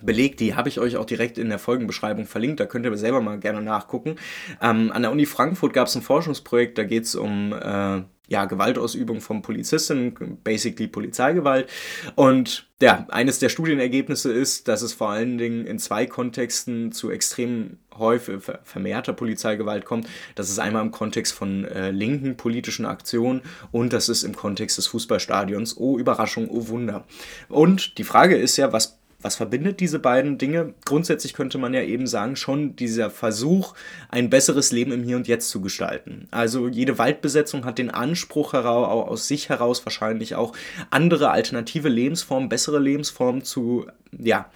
[0.02, 3.22] belegt, die habe ich euch auch direkt in der Folgenbeschreibung verlinkt, da könnt ihr selber
[3.22, 4.16] mal gerne nachgucken.
[4.62, 8.46] Ähm, an der Uni Frankfurt gab es ein Forschungsprojekt, da geht es um äh, ja,
[8.46, 11.70] Gewaltausübung von Polizisten, basically Polizeigewalt.
[12.16, 17.10] Und ja, eines der Studienergebnisse ist, dass es vor allen Dingen in zwei Kontexten zu
[17.10, 20.08] extrem häufig vermehrter Polizeigewalt kommt.
[20.36, 24.78] Das ist einmal im Kontext von äh, linken politischen Aktionen und das ist im Kontext
[24.78, 25.78] des Fußballstadions.
[25.78, 27.06] Oh Überraschung, oh Wunder.
[27.48, 30.74] Und die Frage ist ja, was was verbindet diese beiden Dinge?
[30.86, 33.74] Grundsätzlich könnte man ja eben sagen, schon dieser Versuch,
[34.10, 36.28] ein besseres Leben im Hier und Jetzt zu gestalten.
[36.30, 40.54] Also jede Waldbesetzung hat den Anspruch heraus, aus sich heraus wahrscheinlich auch
[40.92, 43.88] andere alternative Lebensformen, bessere Lebensformen zu
[44.20, 44.50] ja,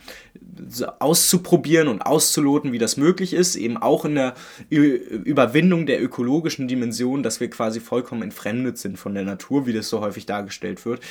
[0.99, 4.33] auszuprobieren und auszuloten, wie das möglich ist, eben auch in der
[4.69, 9.89] Überwindung der ökologischen Dimension, dass wir quasi vollkommen entfremdet sind von der Natur, wie das
[9.89, 11.01] so häufig dargestellt wird.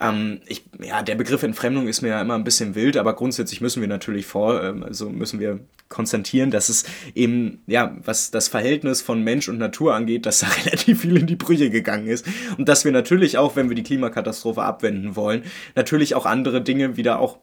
[0.00, 3.60] Ähm, ich, ja, der Begriff Entfremdung ist mir ja immer ein bisschen wild, aber grundsätzlich
[3.60, 8.48] müssen wir natürlich vor, ähm, also müssen wir konstatieren, dass es eben, ja, was das
[8.48, 12.26] Verhältnis von Mensch und Natur angeht, dass da relativ viel in die Brüche gegangen ist
[12.58, 15.42] und dass wir natürlich auch, wenn wir die Klimakatastrophe abwenden wollen,
[15.74, 17.38] natürlich auch andere Dinge wieder auch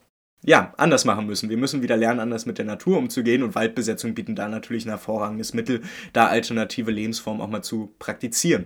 [0.46, 1.50] ja, anders machen müssen.
[1.50, 4.90] Wir müssen wieder lernen, anders mit der Natur umzugehen und Waldbesetzungen bieten da natürlich ein
[4.90, 8.66] hervorragendes Mittel, da alternative Lebensformen auch mal zu praktizieren.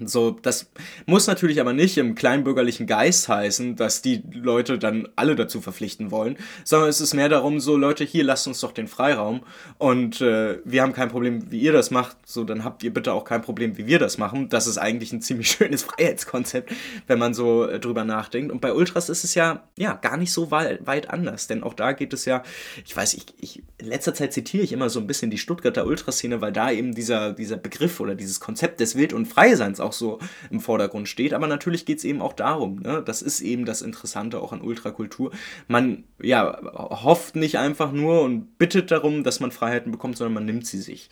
[0.00, 0.70] So, das
[1.04, 6.10] muss natürlich aber nicht im kleinbürgerlichen Geist heißen, dass die Leute dann alle dazu verpflichten
[6.10, 9.42] wollen, sondern es ist mehr darum, so Leute, hier lasst uns doch den Freiraum
[9.76, 13.12] und äh, wir haben kein Problem, wie ihr das macht, so dann habt ihr bitte
[13.12, 14.48] auch kein Problem, wie wir das machen.
[14.48, 16.72] Das ist eigentlich ein ziemlich schönes Freiheitskonzept,
[17.06, 18.50] wenn man so äh, drüber nachdenkt.
[18.50, 21.92] Und bei Ultras ist es ja, ja gar nicht so weit, anders, denn auch da
[21.92, 22.42] geht es ja,
[22.86, 25.84] ich weiß, ich, ich in letzter Zeit zitiere ich immer so ein bisschen die Stuttgarter
[25.84, 29.92] Ultraszene, weil da eben dieser, dieser Begriff oder dieses Konzept des Wild- und Freiseins auch
[29.92, 30.18] so
[30.50, 31.34] im Vordergrund steht.
[31.34, 33.02] Aber natürlich geht es eben auch darum, ne?
[33.04, 35.32] das ist eben das Interessante auch an Ultrakultur.
[35.68, 40.44] Man ja, hofft nicht einfach nur und bittet darum, dass man Freiheiten bekommt, sondern man
[40.44, 41.10] nimmt sie sich.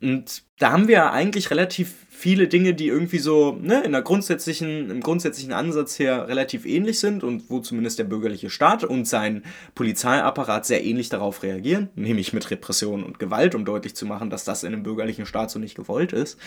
[0.00, 4.90] Und da haben wir eigentlich relativ viele Dinge, die irgendwie so ne, in der grundsätzlichen,
[4.90, 9.44] im grundsätzlichen Ansatz her relativ ähnlich sind und wo zumindest der bürgerliche Staat und sein
[9.76, 14.44] Polizeiapparat sehr ähnlich darauf reagieren, nämlich mit Repression und Gewalt, um deutlich zu machen, dass
[14.44, 16.38] das in einem bürgerlichen Staat so nicht gewollt ist.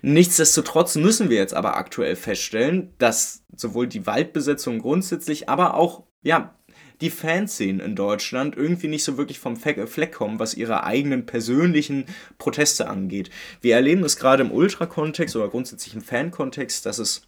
[0.00, 6.54] Nichtsdestotrotz müssen wir jetzt aber aktuell feststellen, dass sowohl die Waldbesetzung grundsätzlich, aber auch ja,
[7.00, 12.04] die Fanszenen in Deutschland irgendwie nicht so wirklich vom Fleck kommen, was ihre eigenen persönlichen
[12.38, 13.30] Proteste angeht.
[13.60, 17.22] Wir erleben es gerade im Ultra-Kontext oder grundsätzlich im Fan-Kontext, dass es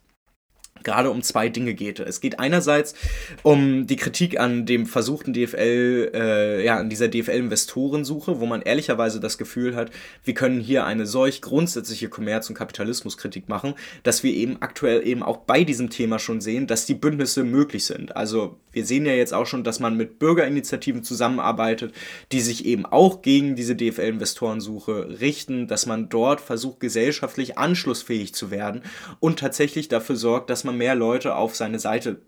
[0.85, 2.01] gerade um zwei Dinge geht.
[2.01, 2.95] Es geht einerseits
[3.42, 9.21] um die Kritik an dem versuchten DFL, äh, ja, an dieser DFL-Investorensuche, wo man ehrlicherweise
[9.21, 9.90] das Gefühl hat,
[10.25, 15.23] wir können hier eine solch grundsätzliche Kommerz- und Kapitalismuskritik machen, dass wir eben aktuell eben
[15.23, 18.16] auch bei diesem Thema schon sehen, dass die Bündnisse möglich sind.
[18.16, 21.95] Also wir sehen ja jetzt auch schon, dass man mit Bürgerinitiativen zusammenarbeitet,
[22.33, 28.51] die sich eben auch gegen diese DFL-Investorensuche richten, dass man dort versucht, gesellschaftlich anschlussfähig zu
[28.51, 28.83] werden
[29.21, 32.22] und tatsächlich dafür sorgt, dass man man mehr Leute auf seine Seite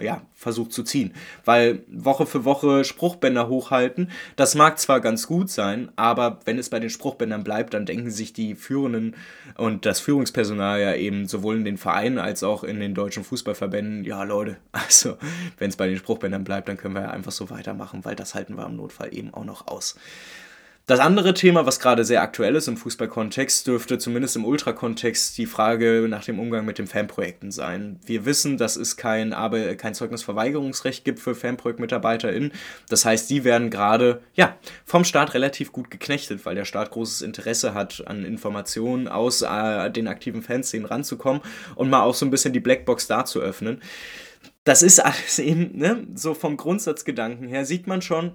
[0.00, 1.14] ja, versucht zu ziehen.
[1.44, 6.68] Weil Woche für Woche Spruchbänder hochhalten, das mag zwar ganz gut sein, aber wenn es
[6.68, 9.14] bei den Spruchbändern bleibt, dann denken sich die Führenden
[9.56, 14.04] und das Führungspersonal ja eben sowohl in den Vereinen als auch in den deutschen Fußballverbänden,
[14.04, 15.16] ja Leute, also
[15.58, 18.34] wenn es bei den Spruchbändern bleibt, dann können wir ja einfach so weitermachen, weil das
[18.34, 19.96] halten wir im Notfall eben auch noch aus.
[20.86, 25.46] Das andere Thema, was gerade sehr aktuell ist im Fußballkontext, dürfte zumindest im Ultrakontext die
[25.46, 27.98] Frage nach dem Umgang mit den Fanprojekten sein.
[28.04, 32.52] Wir wissen, dass es kein, aber kein Zeugnisverweigerungsrecht gibt für FanprojektmitarbeiterInnen.
[32.90, 37.22] Das heißt, die werden gerade ja, vom Staat relativ gut geknechtet, weil der Staat großes
[37.22, 41.40] Interesse hat, an Informationen aus äh, den aktiven Fanszenen ranzukommen
[41.76, 43.80] und mal auch so ein bisschen die Blackbox da zu öffnen.
[44.64, 48.32] das ist alles eben, ne, so vom Grundsatzgedanken her sieht man schon,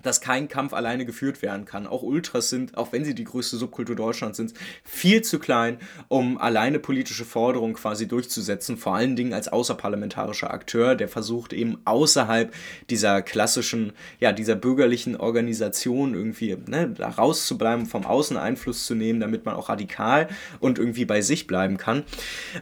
[0.00, 1.86] dass kein Kampf alleine geführt werden kann.
[1.86, 5.78] Auch Ultras sind, auch wenn sie die größte Subkultur Deutschlands sind, viel zu klein,
[6.08, 8.76] um alleine politische Forderungen quasi durchzusetzen.
[8.76, 12.52] Vor allen Dingen als außerparlamentarischer Akteur, der versucht eben außerhalb
[12.90, 19.20] dieser klassischen, ja, dieser bürgerlichen Organisation irgendwie ne, da rauszubleiben, vom Außen Einfluss zu nehmen,
[19.20, 20.28] damit man auch radikal
[20.58, 22.02] und irgendwie bei sich bleiben kann.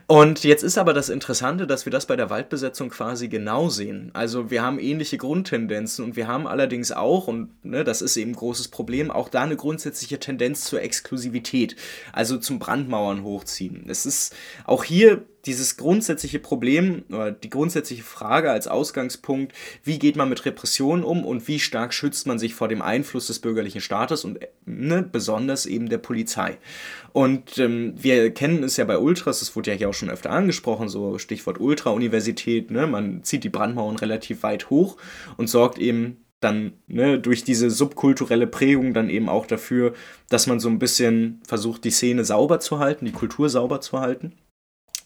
[0.07, 4.11] Und jetzt ist aber das Interessante, dass wir das bei der Waldbesetzung quasi genau sehen.
[4.13, 8.33] Also wir haben ähnliche Grundtendenzen und wir haben allerdings auch und ne, das ist eben
[8.33, 11.77] ein großes Problem, auch da eine grundsätzliche Tendenz zur Exklusivität,
[12.13, 13.85] also zum Brandmauern hochziehen.
[13.89, 19.53] Es ist auch hier dieses grundsätzliche Problem oder die grundsätzliche Frage als Ausgangspunkt,
[19.85, 23.27] wie geht man mit Repressionen um und wie stark schützt man sich vor dem Einfluss
[23.29, 26.59] des bürgerlichen Staates und ne, besonders eben der Polizei.
[27.13, 30.31] Und ähm, wir kennen es ja bei Ultras, das wurde ja hier auch schon öfter
[30.31, 34.97] angesprochen, so Stichwort Ultra-Universität, ne, man zieht die Brandmauern relativ weit hoch
[35.37, 39.95] und sorgt eben dann ne, durch diese subkulturelle Prägung dann eben auch dafür,
[40.29, 44.01] dass man so ein bisschen versucht, die Szene sauber zu halten, die Kultur sauber zu
[44.01, 44.33] halten.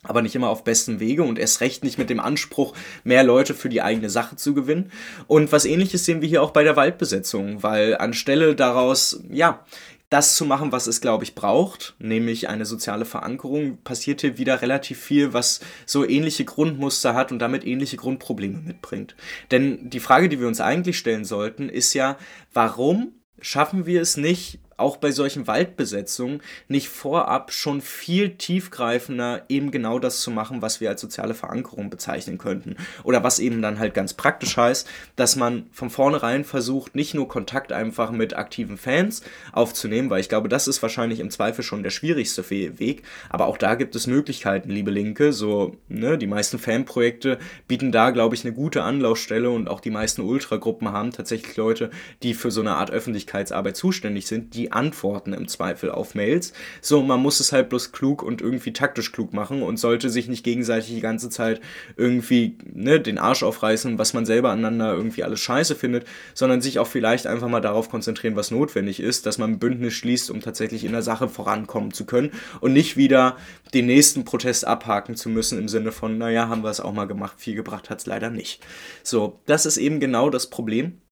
[0.07, 3.55] Aber nicht immer auf besten Wege und erst recht nicht mit dem Anspruch, mehr Leute
[3.55, 4.93] für die eigene Sache zu gewinnen.
[5.27, 9.65] Und was ähnliches sehen wir hier auch bei der Waldbesetzung, weil anstelle daraus, ja,
[10.11, 14.63] das zu machen, was es, glaube ich, braucht, nämlich eine soziale Verankerung, passiert hier wieder
[14.63, 19.17] relativ viel, was so ähnliche Grundmuster hat und damit ähnliche Grundprobleme mitbringt.
[19.51, 22.17] Denn die Frage, die wir uns eigentlich stellen sollten, ist ja,
[22.53, 29.71] warum schaffen wir es nicht, auch bei solchen Waldbesetzungen nicht vorab schon viel tiefgreifender eben
[29.71, 32.77] genau das zu machen, was wir als soziale Verankerung bezeichnen könnten.
[33.03, 37.29] Oder was eben dann halt ganz praktisch heißt, dass man von vornherein versucht, nicht nur
[37.29, 41.83] Kontakt einfach mit aktiven Fans aufzunehmen, weil ich glaube, das ist wahrscheinlich im Zweifel schon
[41.83, 46.59] der schwierigste Weg, aber auch da gibt es Möglichkeiten, liebe Linke, so, ne, die meisten
[46.59, 51.57] Fanprojekte bieten da, glaube ich, eine gute Anlaufstelle und auch die meisten Ultragruppen haben tatsächlich
[51.57, 51.91] Leute,
[52.23, 56.55] die für so eine Art Öffentlichkeitsarbeit zuständig sind, die die antworten im Zweifel auf Mails.
[56.81, 60.27] So, man muss es halt bloß klug und irgendwie taktisch klug machen und sollte sich
[60.27, 61.61] nicht gegenseitig die ganze Zeit
[61.99, 66.79] irgendwie ne, den Arsch aufreißen, was man selber aneinander irgendwie alles scheiße findet, sondern sich
[66.79, 70.41] auch vielleicht einfach mal darauf konzentrieren, was notwendig ist, dass man ein Bündnis schließt, um
[70.41, 72.31] tatsächlich in der Sache vorankommen zu können
[72.63, 73.37] und nicht wieder
[73.75, 77.07] den nächsten Protest abhaken zu müssen im Sinne von, naja, haben wir es auch mal
[77.07, 78.65] gemacht, viel gebracht hat es leider nicht.
[79.03, 81.03] So, das ist eben genau das Problem.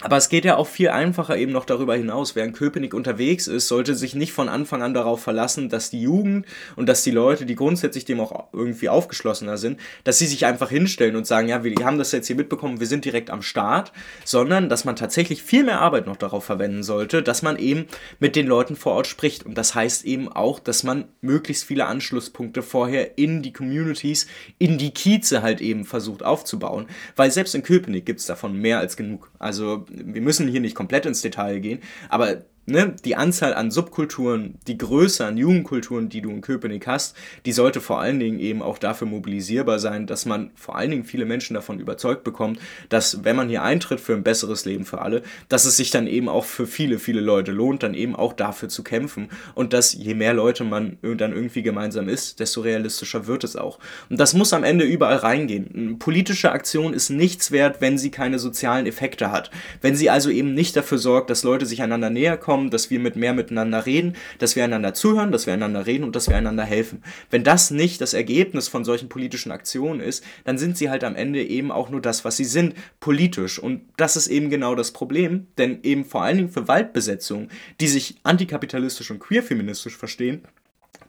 [0.00, 2.36] Aber es geht ja auch viel einfacher eben noch darüber hinaus.
[2.36, 6.00] Wer in Köpenick unterwegs ist, sollte sich nicht von Anfang an darauf verlassen, dass die
[6.00, 10.46] Jugend und dass die Leute, die grundsätzlich dem auch irgendwie aufgeschlossener sind, dass sie sich
[10.46, 13.42] einfach hinstellen und sagen, ja, wir haben das jetzt hier mitbekommen, wir sind direkt am
[13.42, 13.92] Start,
[14.24, 17.86] sondern dass man tatsächlich viel mehr Arbeit noch darauf verwenden sollte, dass man eben
[18.20, 19.46] mit den Leuten vor Ort spricht.
[19.46, 24.78] Und das heißt eben auch, dass man möglichst viele Anschlusspunkte vorher in die Communities, in
[24.78, 26.86] die Kieze halt eben versucht aufzubauen.
[27.16, 29.32] Weil selbst in Köpenick gibt es davon mehr als genug.
[29.40, 34.58] Also wir müssen hier nicht komplett ins Detail gehen, aber ne, die Anzahl an Subkulturen,
[34.66, 38.62] die Größe an Jugendkulturen, die du in Köpenick hast, die sollte vor allen Dingen eben
[38.62, 43.24] auch dafür mobilisierbar sein, dass man vor allen Dingen viele Menschen davon überzeugt bekommt, dass
[43.24, 46.28] wenn man hier eintritt für ein besseres Leben für alle, dass es sich dann eben
[46.28, 50.14] auch für viele, viele Leute lohnt, dann eben auch dafür zu kämpfen und dass je
[50.14, 53.78] mehr Leute man dann irgendwie gemeinsam ist, desto realistischer wird es auch.
[54.10, 55.98] Und das muss am Ende überall reingehen.
[55.98, 59.50] Politische Aktion ist nichts wert, wenn sie keine sozialen Effekte hat.
[59.80, 62.90] Wenn sie also eben nicht dafür sorgt, dass Leute sich einander näher kommen, kommen, dass
[62.90, 66.28] wir mit mehr miteinander reden, dass wir einander zuhören, dass wir einander reden und dass
[66.28, 67.04] wir einander helfen.
[67.30, 71.14] Wenn das nicht das Ergebnis von solchen politischen Aktionen ist, dann sind sie halt am
[71.14, 73.60] Ende eben auch nur das, was sie sind, politisch.
[73.60, 77.48] Und das ist eben genau das Problem, denn eben vor allen Dingen für Waldbesetzungen,
[77.80, 80.42] die sich antikapitalistisch und queerfeministisch verstehen,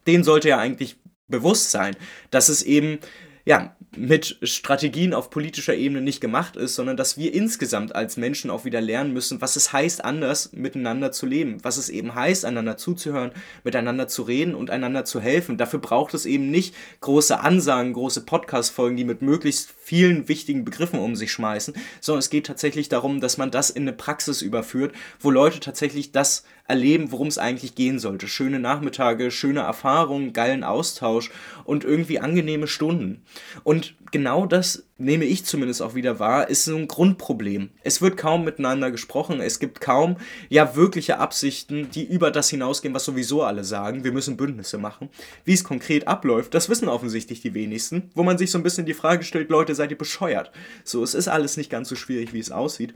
[0.06, 0.98] denen sollte ja eigentlich
[1.30, 1.96] bewusst sein,
[2.30, 3.00] dass es eben
[3.50, 8.52] ja, mit Strategien auf politischer Ebene nicht gemacht ist, sondern dass wir insgesamt als Menschen
[8.52, 12.46] auch wieder lernen müssen, was es heißt, anders miteinander zu leben, was es eben heißt,
[12.46, 13.32] einander zuzuhören,
[13.64, 15.58] miteinander zu reden und einander zu helfen.
[15.58, 21.00] Dafür braucht es eben nicht große Ansagen, große Podcast-Folgen, die mit möglichst vielen wichtigen Begriffen
[21.00, 24.94] um sich schmeißen, sondern es geht tatsächlich darum, dass man das in eine Praxis überführt,
[25.20, 28.28] wo Leute tatsächlich das erleben, worum es eigentlich gehen sollte.
[28.28, 31.32] Schöne Nachmittage, schöne Erfahrungen, geilen Austausch
[31.66, 33.24] und irgendwie angenehme Stunden.
[33.64, 37.70] Und genau das nehme ich zumindest auch wieder wahr, ist so ein Grundproblem.
[37.84, 40.18] Es wird kaum miteinander gesprochen, es gibt kaum
[40.50, 44.04] ja wirkliche Absichten, die über das hinausgehen, was sowieso alle sagen.
[44.04, 45.10] Wir müssen Bündnisse machen.
[45.46, 48.86] Wie es konkret abläuft, das wissen offensichtlich die wenigsten, wo man sich so ein bisschen
[48.86, 50.52] die Frage stellt, Leute, seid ihr bescheuert?
[50.84, 52.94] So, es ist alles nicht ganz so schwierig, wie es aussieht.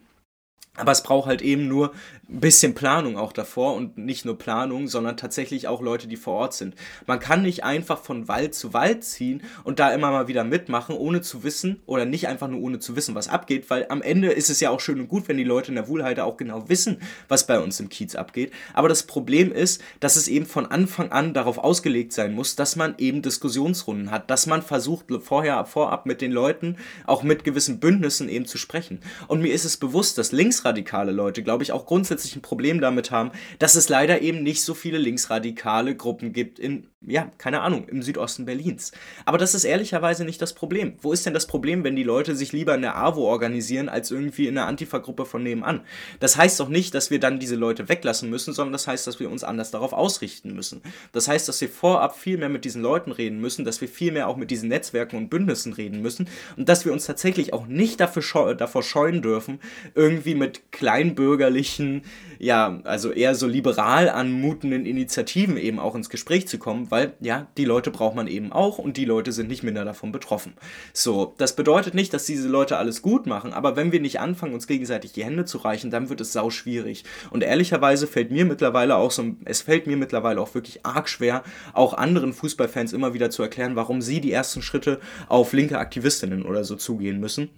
[0.76, 1.94] Aber es braucht halt eben nur
[2.28, 6.34] ein bisschen Planung auch davor und nicht nur Planung, sondern tatsächlich auch Leute, die vor
[6.34, 6.74] Ort sind.
[7.06, 10.96] Man kann nicht einfach von Wald zu Wald ziehen und da immer mal wieder mitmachen,
[10.96, 14.32] ohne zu wissen oder nicht einfach nur ohne zu wissen, was abgeht, weil am Ende
[14.32, 16.68] ist es ja auch schön und gut, wenn die Leute in der Wuhlheide auch genau
[16.70, 18.52] wissen, was bei uns im Kiez abgeht.
[18.74, 22.76] Aber das Problem ist, dass es eben von Anfang an darauf ausgelegt sein muss, dass
[22.76, 27.80] man eben Diskussionsrunden hat, dass man versucht, vorher, vorab mit den Leuten, auch mit gewissen
[27.80, 29.02] Bündnissen eben zu sprechen.
[29.28, 33.10] Und mir ist es bewusst, dass linksradikale Leute, glaube ich, auch grundsätzlich ein Problem damit
[33.10, 37.88] haben, dass es leider eben nicht so viele linksradikale Gruppen gibt in, ja, keine Ahnung,
[37.88, 38.92] im Südosten Berlins.
[39.26, 40.94] Aber das ist ehrlicherweise nicht das Problem.
[41.02, 44.12] Wo ist denn das Problem, wenn die Leute sich lieber in der AWO organisieren, als
[44.12, 45.82] irgendwie in der Antifa-Gruppe von nebenan?
[46.20, 49.20] Das heißt doch nicht, dass wir dann diese Leute weglassen müssen, sondern das heißt, dass
[49.20, 50.84] wir uns anders darauf ausrichten müssen.
[51.14, 54.12] Das heißt, dass wir vorab viel mehr mit diesen Leuten reden müssen, dass wir viel
[54.12, 57.66] mehr auch mit diesen Netzwerken und Bündnissen reden müssen und dass wir uns tatsächlich auch
[57.66, 59.60] nicht dafür scheu davor scheuen dürfen,
[59.96, 62.04] irgendwie mit kleinbürgerlichen
[62.44, 67.48] ja, also eher so liberal anmutenden Initiativen eben auch ins Gespräch zu kommen, weil ja,
[67.58, 70.54] die Leute braucht man eben auch und die Leute sind nicht minder davon betroffen.
[70.92, 74.54] So, das bedeutet nicht, dass diese Leute alles gut machen, aber wenn wir nicht anfangen,
[74.54, 77.06] uns gegenseitig die Hände zu reichen, dann wird es sau schwierig.
[77.32, 81.44] Und ehrlicherweise fällt mir mittlerweile auch so, es fällt mir mittlerweile auch wirklich arg schwer,
[81.72, 86.44] auch anderen Fußballfans immer wieder zu erklären, warum sie die ersten Schritte auf linke Aktivistinnen
[86.44, 87.50] oder so zugehen müssen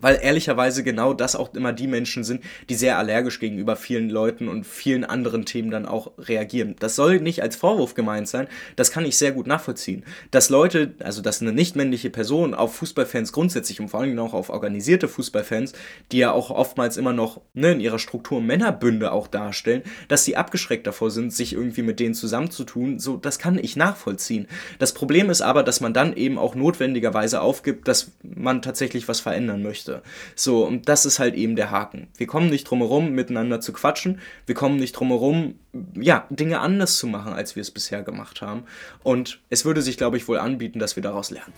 [0.00, 4.48] weil ehrlicherweise genau das auch immer die Menschen sind, die sehr allergisch gegenüber vielen Leuten
[4.48, 6.76] und vielen anderen Themen dann auch reagieren.
[6.78, 10.04] Das soll nicht als Vorwurf gemeint sein, das kann ich sehr gut nachvollziehen.
[10.30, 14.34] Dass Leute, also dass eine nicht männliche Person auf Fußballfans grundsätzlich und vor allem auch
[14.34, 15.72] auf organisierte Fußballfans,
[16.12, 20.36] die ja auch oftmals immer noch ne, in ihrer Struktur Männerbünde auch darstellen, dass sie
[20.36, 24.46] abgeschreckt davor sind, sich irgendwie mit denen zusammenzutun, so das kann ich nachvollziehen.
[24.78, 29.20] Das Problem ist aber, dass man dann eben auch notwendigerweise aufgibt, dass man tatsächlich was
[29.20, 30.02] verändern möchte musste.
[30.34, 32.08] So, und das ist halt eben der Haken.
[32.16, 34.20] Wir kommen nicht drum herum, miteinander zu quatschen.
[34.46, 35.54] Wir kommen nicht drum herum,
[35.94, 38.64] ja, Dinge anders zu machen, als wir es bisher gemacht haben.
[39.02, 41.52] Und es würde sich, glaube ich, wohl anbieten, dass wir daraus lernen.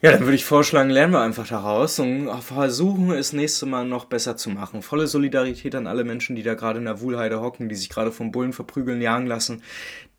[0.00, 4.04] Ja, dann würde ich vorschlagen, lernen wir einfach daraus und versuchen es nächste Mal noch
[4.04, 4.80] besser zu machen.
[4.80, 8.12] Volle Solidarität an alle Menschen, die da gerade in der Wuhlheide hocken, die sich gerade
[8.12, 9.60] vom Bullen verprügeln, jagen lassen,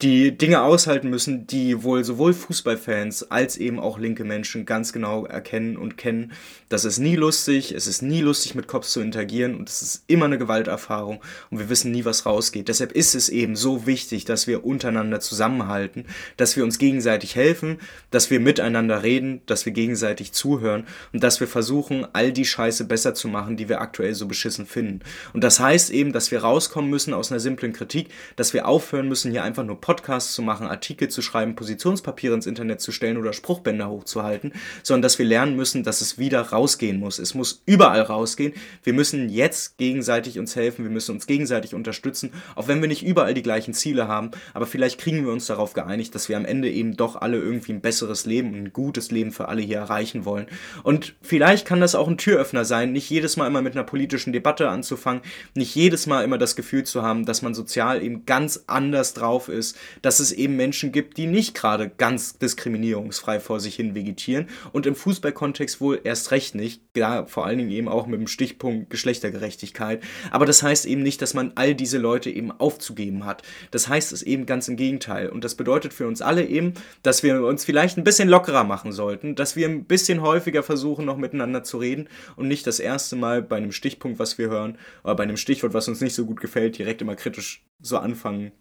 [0.01, 5.25] die Dinge aushalten müssen, die wohl sowohl Fußballfans als eben auch linke Menschen ganz genau
[5.25, 6.31] erkennen und kennen.
[6.69, 10.03] Das ist nie lustig, es ist nie lustig mit Cops zu interagieren und es ist
[10.07, 12.69] immer eine Gewalterfahrung und wir wissen nie, was rausgeht.
[12.69, 16.05] Deshalb ist es eben so wichtig, dass wir untereinander zusammenhalten,
[16.37, 21.41] dass wir uns gegenseitig helfen, dass wir miteinander reden, dass wir gegenseitig zuhören und dass
[21.41, 25.01] wir versuchen, all die Scheiße besser zu machen, die wir aktuell so beschissen finden.
[25.33, 28.07] Und das heißt eben, dass wir rauskommen müssen aus einer simplen Kritik,
[28.37, 32.45] dass wir aufhören müssen, hier einfach nur Podcasts zu machen, Artikel zu schreiben, Positionspapiere ins
[32.45, 36.99] Internet zu stellen oder Spruchbänder hochzuhalten, sondern dass wir lernen müssen, dass es wieder rausgehen
[36.99, 37.17] muss.
[37.17, 38.53] Es muss überall rausgehen.
[38.83, 43.03] Wir müssen jetzt gegenseitig uns helfen, wir müssen uns gegenseitig unterstützen, auch wenn wir nicht
[43.03, 46.45] überall die gleichen Ziele haben, aber vielleicht kriegen wir uns darauf geeinigt, dass wir am
[46.45, 50.23] Ende eben doch alle irgendwie ein besseres Leben, ein gutes Leben für alle hier erreichen
[50.23, 50.45] wollen.
[50.83, 54.33] Und vielleicht kann das auch ein Türöffner sein, nicht jedes Mal immer mit einer politischen
[54.33, 55.23] Debatte anzufangen,
[55.55, 59.49] nicht jedes Mal immer das Gefühl zu haben, dass man sozial eben ganz anders drauf
[59.49, 64.47] ist, dass es eben Menschen gibt, die nicht gerade ganz diskriminierungsfrei vor sich hin vegetieren
[64.71, 68.27] und im Fußballkontext wohl erst recht nicht, ja, vor allen Dingen eben auch mit dem
[68.27, 70.03] Stichpunkt Geschlechtergerechtigkeit.
[70.31, 73.43] Aber das heißt eben nicht, dass man all diese Leute eben aufzugeben hat.
[73.71, 75.29] Das heißt es eben ganz im Gegenteil.
[75.29, 78.91] Und das bedeutet für uns alle eben, dass wir uns vielleicht ein bisschen lockerer machen
[78.91, 83.15] sollten, dass wir ein bisschen häufiger versuchen, noch miteinander zu reden und nicht das erste
[83.15, 86.25] Mal bei einem Stichpunkt, was wir hören, oder bei einem Stichwort, was uns nicht so
[86.25, 88.51] gut gefällt, direkt immer kritisch so anfangen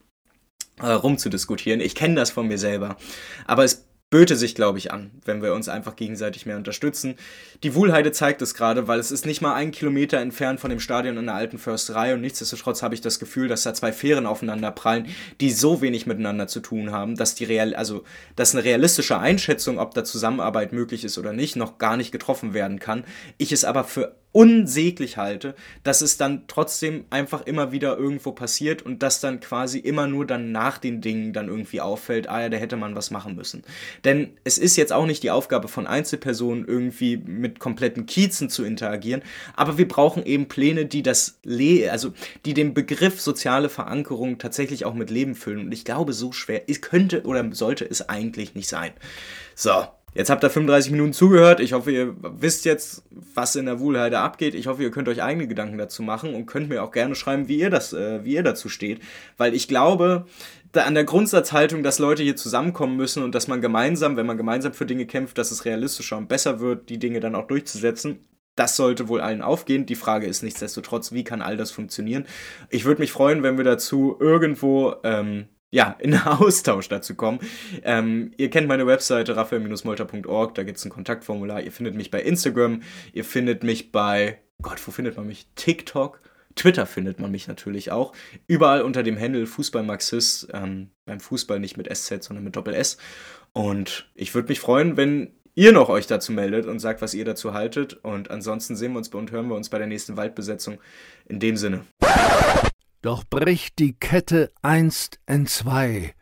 [0.82, 1.80] äh, rumzudiskutieren.
[1.80, 2.96] Ich kenne das von mir selber.
[3.46, 7.16] Aber es böte sich, glaube ich, an, wenn wir uns einfach gegenseitig mehr unterstützen.
[7.62, 10.80] Die Wuhlheide zeigt es gerade, weil es ist nicht mal ein Kilometer entfernt von dem
[10.80, 14.24] Stadion in der alten Försterei und nichtsdestotrotz habe ich das Gefühl, dass da zwei Fähren
[14.24, 15.08] aufeinander prallen,
[15.42, 18.02] die so wenig miteinander zu tun haben, dass die real, also
[18.34, 22.54] dass eine realistische Einschätzung, ob da Zusammenarbeit möglich ist oder nicht, noch gar nicht getroffen
[22.54, 23.04] werden kann.
[23.36, 28.82] Ich es aber für unsäglich halte, dass es dann trotzdem einfach immer wieder irgendwo passiert
[28.82, 32.48] und dass dann quasi immer nur dann nach den Dingen dann irgendwie auffällt, ah ja,
[32.48, 33.64] da hätte man was machen müssen.
[34.04, 38.64] Denn es ist jetzt auch nicht die Aufgabe von Einzelpersonen irgendwie mit kompletten Kiezen zu
[38.64, 39.22] interagieren,
[39.56, 42.12] aber wir brauchen eben Pläne, die das Le also
[42.44, 46.68] die den Begriff soziale Verankerung tatsächlich auch mit Leben füllen und ich glaube, so schwer
[46.68, 48.92] es könnte oder sollte es eigentlich nicht sein.
[49.54, 49.86] So,
[50.18, 51.60] Jetzt habt ihr 35 Minuten zugehört.
[51.60, 53.04] Ich hoffe, ihr wisst jetzt,
[53.34, 54.56] was in der Wuhlheide abgeht.
[54.56, 57.46] Ich hoffe, ihr könnt euch eigene Gedanken dazu machen und könnt mir auch gerne schreiben,
[57.46, 59.00] wie ihr das, äh, wie ihr dazu steht.
[59.36, 60.26] Weil ich glaube,
[60.72, 64.72] an der Grundsatzhaltung, dass Leute hier zusammenkommen müssen und dass man gemeinsam, wenn man gemeinsam
[64.72, 68.26] für Dinge kämpft, dass es realistischer und besser wird, die Dinge dann auch durchzusetzen.
[68.56, 69.86] Das sollte wohl allen aufgehen.
[69.86, 72.26] Die Frage ist nichtsdestotrotz, wie kann all das funktionieren?
[72.70, 77.40] Ich würde mich freuen, wenn wir dazu irgendwo ähm, ja, in Austausch dazu kommen.
[77.82, 81.62] Ähm, ihr kennt meine Webseite raphael-molter.org, da gibt es ein Kontaktformular.
[81.62, 85.48] Ihr findet mich bei Instagram, ihr findet mich bei, Gott, wo findet man mich?
[85.54, 86.20] TikTok.
[86.54, 88.12] Twitter findet man mich natürlich auch.
[88.48, 90.48] Überall unter dem Handle Fußballmarxist.
[90.52, 92.98] Ähm, beim Fußball nicht mit SZ, sondern mit Doppel S.
[93.52, 97.24] Und ich würde mich freuen, wenn ihr noch euch dazu meldet und sagt, was ihr
[97.24, 97.94] dazu haltet.
[98.02, 100.78] Und ansonsten sehen wir uns und hören wir uns bei der nächsten Waldbesetzung.
[101.28, 101.84] In dem Sinne.
[103.00, 106.14] Doch bricht die Kette einst entzwei,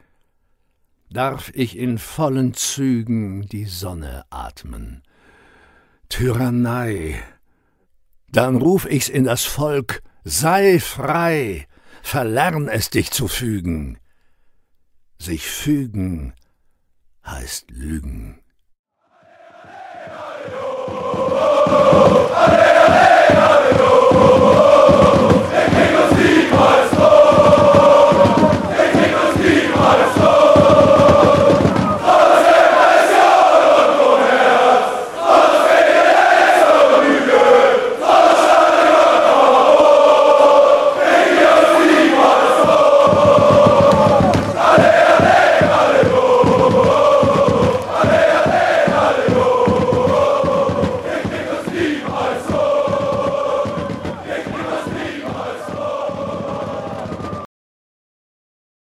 [1.10, 5.02] darf ich in vollen Zügen die Sonne atmen.
[6.10, 7.22] Tyrannei!
[8.28, 11.66] Dann ruf ich's in das Volk, sei frei,
[12.02, 13.98] verlern es dich zu fügen.
[15.18, 16.34] Sich fügen
[17.24, 18.40] heißt lügen.
[22.34, 22.75] Alleluia!